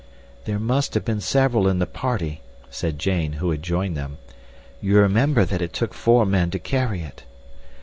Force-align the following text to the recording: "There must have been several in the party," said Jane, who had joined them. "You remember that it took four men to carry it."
"There 0.45 0.57
must 0.57 0.95
have 0.95 1.05
been 1.05 1.21
several 1.21 1.67
in 1.67 1.77
the 1.77 1.85
party," 1.85 2.41
said 2.71 2.97
Jane, 2.97 3.33
who 3.33 3.51
had 3.51 3.61
joined 3.61 3.95
them. 3.95 4.17
"You 4.81 4.97
remember 4.97 5.45
that 5.45 5.61
it 5.61 5.73
took 5.73 5.93
four 5.93 6.25
men 6.25 6.49
to 6.49 6.57
carry 6.57 7.01
it." 7.03 7.23